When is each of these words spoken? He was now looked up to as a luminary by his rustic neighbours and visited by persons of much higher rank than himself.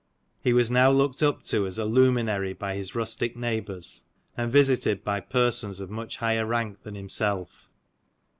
He 0.39 0.51
was 0.51 0.71
now 0.71 0.89
looked 0.89 1.21
up 1.21 1.43
to 1.43 1.67
as 1.67 1.77
a 1.77 1.85
luminary 1.85 2.53
by 2.53 2.73
his 2.73 2.95
rustic 2.95 3.37
neighbours 3.37 4.05
and 4.35 4.51
visited 4.51 5.03
by 5.03 5.19
persons 5.19 5.79
of 5.79 5.91
much 5.91 6.17
higher 6.17 6.47
rank 6.47 6.81
than 6.81 6.95
himself. 6.95 7.69